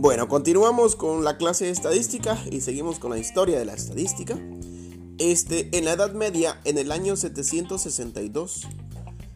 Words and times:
Bueno, 0.00 0.28
continuamos 0.28 0.96
con 0.96 1.24
la 1.24 1.36
clase 1.36 1.66
de 1.66 1.72
estadística 1.72 2.42
y 2.50 2.62
seguimos 2.62 2.98
con 2.98 3.10
la 3.10 3.18
historia 3.18 3.58
de 3.58 3.66
la 3.66 3.74
estadística. 3.74 4.34
Este, 5.18 5.76
en 5.76 5.84
la 5.84 5.92
Edad 5.92 6.14
Media, 6.14 6.58
en 6.64 6.78
el 6.78 6.90
año 6.90 7.16
762, 7.16 8.66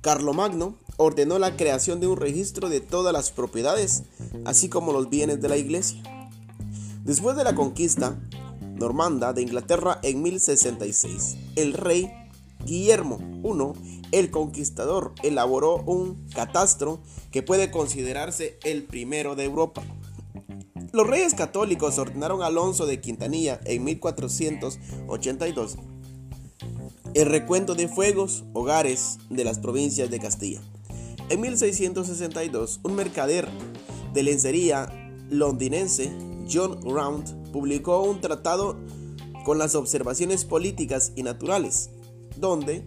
Carlomagno 0.00 0.78
ordenó 0.96 1.38
la 1.38 1.58
creación 1.58 2.00
de 2.00 2.06
un 2.06 2.16
registro 2.16 2.70
de 2.70 2.80
todas 2.80 3.12
las 3.12 3.32
propiedades, 3.32 4.04
así 4.46 4.70
como 4.70 4.94
los 4.94 5.10
bienes 5.10 5.42
de 5.42 5.50
la 5.50 5.58
iglesia. 5.58 6.02
Después 7.04 7.36
de 7.36 7.44
la 7.44 7.54
conquista 7.54 8.18
normanda 8.76 9.34
de 9.34 9.42
Inglaterra 9.42 10.00
en 10.02 10.22
1066, 10.22 11.36
el 11.56 11.74
rey 11.74 12.10
Guillermo 12.64 13.18
I, 13.44 14.08
el 14.10 14.30
conquistador, 14.30 15.12
elaboró 15.22 15.82
un 15.84 16.14
catastro 16.34 17.00
que 17.30 17.42
puede 17.42 17.70
considerarse 17.70 18.58
el 18.64 18.84
primero 18.84 19.36
de 19.36 19.44
Europa. 19.44 19.82
Los 20.96 21.06
reyes 21.06 21.34
católicos 21.34 21.98
ordenaron 21.98 22.40
a 22.42 22.46
Alonso 22.46 22.86
de 22.86 23.02
Quintanilla 23.02 23.60
en 23.66 23.84
1482 23.84 25.76
el 27.12 27.26
recuento 27.26 27.74
de 27.74 27.86
fuegos, 27.86 28.44
hogares 28.54 29.18
de 29.28 29.44
las 29.44 29.58
provincias 29.58 30.10
de 30.10 30.18
Castilla. 30.18 30.62
En 31.28 31.42
1662, 31.42 32.80
un 32.82 32.94
mercader 32.94 33.46
de 34.14 34.22
lencería 34.22 34.90
londinense, 35.28 36.10
John 36.50 36.80
Round, 36.80 37.52
publicó 37.52 38.02
un 38.02 38.22
tratado 38.22 38.78
con 39.44 39.58
las 39.58 39.74
observaciones 39.74 40.46
políticas 40.46 41.12
y 41.14 41.24
naturales, 41.24 41.90
donde 42.38 42.86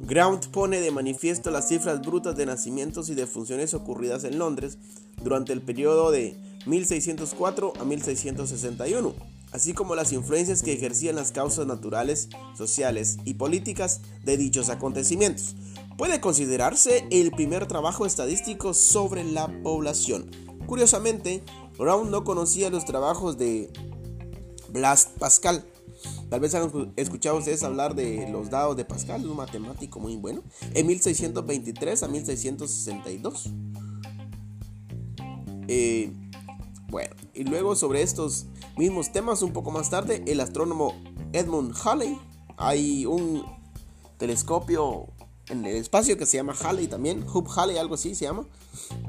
Ground 0.00 0.48
pone 0.48 0.80
de 0.80 0.92
manifiesto 0.92 1.50
las 1.50 1.68
cifras 1.68 2.00
brutas 2.00 2.36
de 2.36 2.46
nacimientos 2.46 3.10
y 3.10 3.14
de 3.14 3.26
funciones 3.26 3.74
ocurridas 3.74 4.24
en 4.24 4.38
Londres 4.38 4.78
durante 5.22 5.52
el 5.52 5.60
periodo 5.60 6.10
de 6.10 6.45
1604 6.66 7.72
a 7.80 7.84
1661, 7.84 9.14
así 9.52 9.72
como 9.72 9.94
las 9.94 10.12
influencias 10.12 10.62
que 10.62 10.72
ejercían 10.72 11.16
las 11.16 11.32
causas 11.32 11.66
naturales, 11.66 12.28
sociales 12.56 13.18
y 13.24 13.34
políticas 13.34 14.00
de 14.24 14.36
dichos 14.36 14.68
acontecimientos. 14.68 15.56
Puede 15.96 16.20
considerarse 16.20 17.06
el 17.10 17.30
primer 17.30 17.66
trabajo 17.66 18.04
estadístico 18.04 18.74
sobre 18.74 19.24
la 19.24 19.48
población. 19.62 20.30
Curiosamente, 20.66 21.42
Brown 21.78 22.10
no 22.10 22.24
conocía 22.24 22.68
los 22.70 22.84
trabajos 22.84 23.38
de 23.38 23.70
Blas 24.68 25.08
Pascal, 25.18 25.64
Tal 26.28 26.40
vez 26.40 26.54
han 26.54 26.92
escuchado 26.96 27.38
ustedes 27.38 27.62
hablar 27.62 27.94
de 27.94 28.28
los 28.30 28.50
dados 28.50 28.76
de 28.76 28.84
Pascal, 28.84 29.26
un 29.26 29.36
matemático 29.36 30.00
muy 30.00 30.16
bueno, 30.16 30.42
en 30.74 30.86
1623 30.86 32.02
a 32.02 32.08
1662. 32.08 33.50
Eh, 35.68 36.12
bueno, 36.88 37.14
y 37.34 37.44
luego 37.44 37.74
sobre 37.74 38.02
estos 38.02 38.46
mismos 38.76 39.12
temas, 39.12 39.42
un 39.42 39.52
poco 39.52 39.70
más 39.70 39.90
tarde, 39.90 40.22
el 40.26 40.40
astrónomo 40.40 40.94
Edmund 41.32 41.74
Halley, 41.84 42.18
hay 42.56 43.06
un 43.06 43.44
telescopio 44.18 45.08
en 45.48 45.64
el 45.64 45.76
espacio 45.76 46.16
que 46.16 46.26
se 46.26 46.36
llama 46.36 46.54
Halley 46.60 46.88
también, 46.88 47.24
Hub 47.32 47.48
Halley, 47.56 47.78
algo 47.78 47.94
así 47.94 48.14
se 48.14 48.24
llama. 48.24 48.46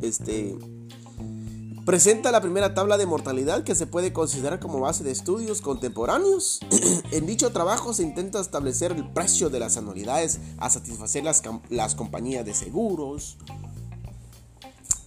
Este 0.00 0.56
Presenta 1.84 2.30
la 2.30 2.40
primera 2.40 2.74
tabla 2.74 2.96
de 2.96 3.06
mortalidad 3.06 3.64
que 3.64 3.74
se 3.74 3.88
puede 3.88 4.12
considerar 4.12 4.60
como 4.60 4.78
base 4.78 5.02
de 5.02 5.10
estudios 5.10 5.60
contemporáneos. 5.60 6.60
en 7.10 7.26
dicho 7.26 7.50
trabajo 7.50 7.92
se 7.92 8.04
intenta 8.04 8.40
establecer 8.40 8.92
el 8.92 9.10
precio 9.12 9.50
de 9.50 9.58
las 9.58 9.76
anualidades 9.76 10.38
a 10.58 10.70
satisfacer 10.70 11.24
las, 11.24 11.42
las 11.70 11.96
compañías 11.96 12.46
de 12.46 12.54
seguros. 12.54 13.36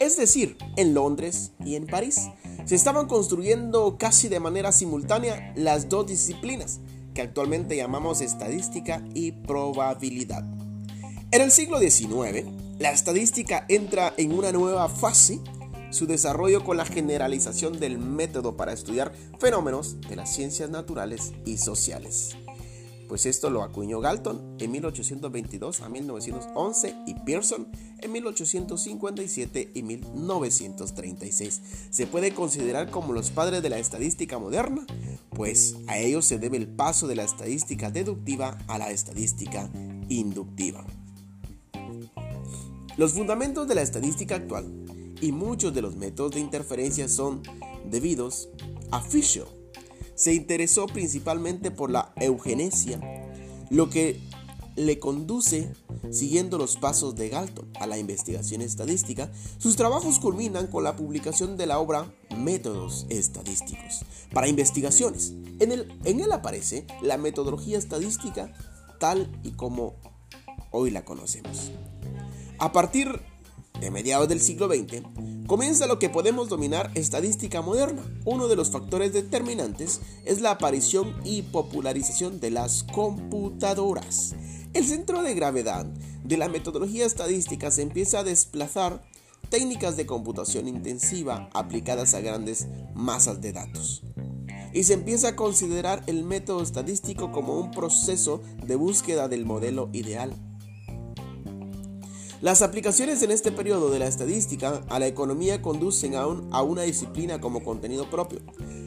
Es 0.00 0.16
decir, 0.16 0.58
en 0.76 0.92
Londres 0.92 1.52
y 1.64 1.76
en 1.76 1.86
París 1.86 2.30
se 2.66 2.74
estaban 2.74 3.06
construyendo 3.06 3.96
casi 3.96 4.28
de 4.28 4.40
manera 4.40 4.72
simultánea 4.72 5.52
las 5.56 5.88
dos 5.88 6.06
disciplinas 6.08 6.80
que 7.14 7.22
actualmente 7.22 7.76
llamamos 7.76 8.20
estadística 8.20 9.02
y 9.14 9.32
probabilidad. 9.32 10.44
En 11.30 11.42
el 11.42 11.50
siglo 11.50 11.78
XIX, 11.78 12.44
la 12.78 12.90
estadística 12.90 13.64
entra 13.68 14.12
en 14.16 14.32
una 14.32 14.52
nueva 14.52 14.88
fase 14.88 15.40
su 15.90 16.06
desarrollo 16.06 16.64
con 16.64 16.76
la 16.76 16.84
generalización 16.84 17.78
del 17.78 17.98
método 17.98 18.56
para 18.56 18.72
estudiar 18.72 19.12
fenómenos 19.38 20.00
de 20.00 20.16
las 20.16 20.34
ciencias 20.34 20.68
naturales 20.68 21.32
y 21.44 21.58
sociales. 21.58 22.36
Pues 23.08 23.26
esto 23.26 23.50
lo 23.50 23.62
acuñó 23.62 24.00
Galton 24.00 24.56
en 24.58 24.72
1822 24.72 25.80
a 25.80 25.88
1911 25.88 26.96
y 27.06 27.14
Pearson 27.14 27.68
en 28.00 28.12
1857 28.12 29.70
y 29.74 29.82
1936. 29.82 31.60
Se 31.90 32.06
puede 32.06 32.34
considerar 32.34 32.90
como 32.90 33.12
los 33.12 33.30
padres 33.30 33.62
de 33.62 33.70
la 33.70 33.78
estadística 33.78 34.38
moderna, 34.38 34.84
pues 35.30 35.76
a 35.86 35.98
ellos 35.98 36.24
se 36.24 36.38
debe 36.38 36.56
el 36.56 36.66
paso 36.66 37.06
de 37.06 37.16
la 37.16 37.24
estadística 37.24 37.90
deductiva 37.90 38.58
a 38.66 38.78
la 38.78 38.90
estadística 38.90 39.70
inductiva. 40.08 40.84
Los 42.96 43.12
fundamentos 43.12 43.68
de 43.68 43.74
la 43.74 43.82
estadística 43.82 44.36
actual 44.36 44.72
y 45.20 45.32
muchos 45.32 45.74
de 45.74 45.82
los 45.82 45.96
métodos 45.96 46.32
de 46.32 46.40
interferencia 46.40 47.08
son 47.08 47.42
debidos 47.90 48.48
a 48.90 49.00
Fisher. 49.00 49.55
Se 50.16 50.34
interesó 50.34 50.86
principalmente 50.86 51.70
por 51.70 51.90
la 51.90 52.12
eugenesia, 52.16 52.98
lo 53.70 53.90
que 53.90 54.18
le 54.74 54.98
conduce, 54.98 55.72
siguiendo 56.10 56.56
los 56.58 56.76
pasos 56.76 57.16
de 57.16 57.28
Galton, 57.28 57.70
a 57.78 57.86
la 57.86 57.98
investigación 57.98 58.62
estadística. 58.62 59.30
Sus 59.58 59.76
trabajos 59.76 60.18
culminan 60.18 60.66
con 60.68 60.84
la 60.84 60.96
publicación 60.96 61.56
de 61.56 61.66
la 61.66 61.78
obra 61.78 62.10
Métodos 62.36 63.06
Estadísticos 63.10 64.04
para 64.32 64.48
investigaciones. 64.48 65.34
En 65.60 65.72
él, 65.72 65.92
en 66.04 66.20
él 66.20 66.32
aparece 66.32 66.86
la 67.02 67.18
metodología 67.18 67.78
estadística 67.78 68.52
tal 68.98 69.30
y 69.42 69.52
como 69.52 69.96
hoy 70.70 70.90
la 70.90 71.04
conocemos. 71.04 71.72
A 72.58 72.72
partir 72.72 73.20
de 73.80 73.90
mediados 73.90 74.28
del 74.28 74.40
siglo 74.40 74.68
XX, 74.68 75.02
comienza 75.46 75.86
lo 75.86 75.98
que 75.98 76.10
podemos 76.10 76.48
dominar 76.48 76.90
estadística 76.94 77.62
moderna. 77.62 78.02
Uno 78.24 78.48
de 78.48 78.56
los 78.56 78.70
factores 78.70 79.12
determinantes 79.12 80.00
es 80.24 80.40
la 80.40 80.52
aparición 80.52 81.14
y 81.24 81.42
popularización 81.42 82.40
de 82.40 82.50
las 82.50 82.84
computadoras. 82.84 84.34
El 84.74 84.84
centro 84.84 85.22
de 85.22 85.34
gravedad 85.34 85.86
de 86.24 86.36
la 86.36 86.48
metodología 86.48 87.06
estadística 87.06 87.70
se 87.70 87.82
empieza 87.82 88.20
a 88.20 88.24
desplazar 88.24 89.02
técnicas 89.48 89.96
de 89.96 90.06
computación 90.06 90.66
intensiva 90.66 91.48
aplicadas 91.54 92.14
a 92.14 92.20
grandes 92.20 92.66
masas 92.94 93.40
de 93.40 93.52
datos. 93.52 94.02
Y 94.72 94.84
se 94.84 94.94
empieza 94.94 95.28
a 95.28 95.36
considerar 95.36 96.02
el 96.06 96.24
método 96.24 96.62
estadístico 96.62 97.30
como 97.30 97.58
un 97.58 97.70
proceso 97.70 98.42
de 98.66 98.76
búsqueda 98.76 99.28
del 99.28 99.46
modelo 99.46 99.88
ideal 99.92 100.34
las 102.40 102.62
aplicaciones 102.62 103.22
en 103.22 103.30
este 103.30 103.52
periodo 103.52 103.90
de 103.90 103.98
la 103.98 104.06
estadística 104.06 104.82
a 104.88 104.98
la 104.98 105.06
economía 105.06 105.62
conducen 105.62 106.14
a, 106.14 106.22
a, 106.22 106.62
una 106.62 106.82
disciplina 106.82 107.40
como 107.40 107.62
contenido 107.64 108.10
propio. 108.10 108.40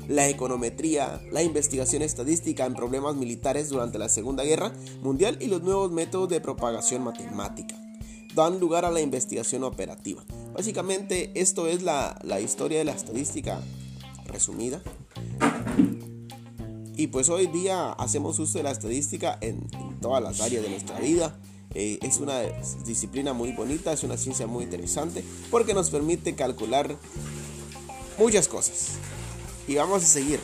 La 0.07 0.27
econometría, 0.27 1.21
la 1.31 1.43
investigación 1.43 2.01
estadística 2.01 2.65
en 2.65 2.73
problemas 2.73 3.15
militares 3.15 3.69
durante 3.69 3.99
la 3.99 4.09
Segunda 4.09 4.43
Guerra 4.43 4.71
Mundial 5.01 5.37
y 5.39 5.47
los 5.47 5.61
nuevos 5.61 5.91
métodos 5.91 6.29
de 6.29 6.41
propagación 6.41 7.03
matemática 7.03 7.75
dan 8.35 8.59
lugar 8.59 8.85
a 8.85 8.91
la 8.91 9.01
investigación 9.01 9.63
operativa. 9.63 10.23
Básicamente 10.53 11.31
esto 11.35 11.67
es 11.67 11.81
la, 11.83 12.17
historia 12.41 12.79
de 12.79 12.85
la 12.85 12.93
estadística 12.93 13.59
resumida. 14.25 14.81
Y 16.95 17.07
pues 17.07 17.29
hoy 17.29 17.47
día 17.47 17.91
hacemos 17.93 18.39
uso 18.39 18.57
de 18.57 18.63
la 18.63 18.71
estadística 18.71 19.37
en 19.41 19.67
todas 20.01 20.21
las 20.21 20.41
áreas 20.41 20.63
de 20.63 20.69
nuestra 20.69 20.99
vida 20.99 21.37
eh, 21.73 21.99
es 22.01 22.17
una 22.17 22.41
disciplina 22.85 23.33
muy 23.33 23.51
bonita, 23.51 23.93
es 23.93 24.03
una 24.03 24.17
ciencia 24.17 24.47
muy 24.47 24.63
interesante 24.63 25.23
porque 25.51 25.73
nos 25.73 25.89
permite 25.89 26.35
calcular 26.35 26.95
muchas 28.17 28.47
cosas. 28.47 28.97
Y 29.67 29.75
vamos 29.75 30.03
a 30.03 30.07
seguir. 30.07 30.39